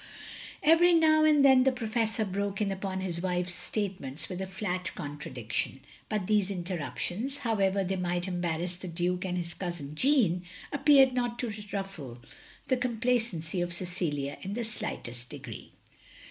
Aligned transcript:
Every 0.63 0.93
now 0.93 1.23
and 1.25 1.45
then 1.45 1.63
the 1.63 1.71
Professor 1.71 2.25
broke 2.25 2.59
in 2.59 2.71
upon 2.71 3.01
his 3.01 3.21
wife's 3.21 3.53
statements 3.53 4.29
with 4.29 4.41
a 4.41 4.47
flat 4.47 4.89
contradic 4.95 5.51
tion; 5.51 5.79
but 6.09 6.25
these 6.25 6.49
interruptions, 6.49 7.37
however 7.45 7.83
they 7.83 7.97
might 7.97 8.27
embarrass 8.27 8.77
the 8.77 8.87
Duke 8.87 9.25
and 9.25 9.37
his 9.37 9.53
cousin 9.53 9.93
Jeanne, 9.93 10.41
ap 10.73 10.87
peared 10.87 11.13
not 11.13 11.37
to 11.37 11.53
ruffle 11.71 12.19
the 12.67 12.77
complacency 12.77 13.61
of 13.61 13.73
Cecilia 13.73 14.39
in 14.41 14.55
the 14.55 14.63
slightest 14.63 15.29
degree. 15.29 15.73